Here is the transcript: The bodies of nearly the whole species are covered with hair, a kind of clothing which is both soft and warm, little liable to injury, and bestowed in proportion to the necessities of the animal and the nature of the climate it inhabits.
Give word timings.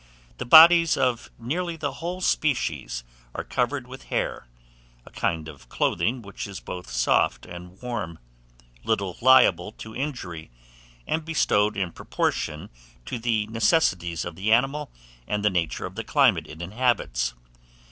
The 0.39 0.45
bodies 0.45 0.97
of 0.97 1.29
nearly 1.37 1.75
the 1.77 1.91
whole 1.91 2.21
species 2.21 3.03
are 3.35 3.43
covered 3.43 3.85
with 3.85 4.05
hair, 4.05 4.47
a 5.05 5.11
kind 5.11 5.47
of 5.47 5.69
clothing 5.69 6.23
which 6.23 6.47
is 6.47 6.59
both 6.59 6.89
soft 6.89 7.45
and 7.45 7.79
warm, 7.83 8.17
little 8.83 9.15
liable 9.21 9.71
to 9.73 9.95
injury, 9.95 10.49
and 11.05 11.23
bestowed 11.23 11.77
in 11.77 11.91
proportion 11.91 12.71
to 13.05 13.19
the 13.19 13.45
necessities 13.45 14.25
of 14.25 14.35
the 14.35 14.51
animal 14.51 14.91
and 15.27 15.45
the 15.45 15.51
nature 15.51 15.85
of 15.85 15.93
the 15.93 16.03
climate 16.03 16.47
it 16.47 16.63
inhabits. 16.63 17.35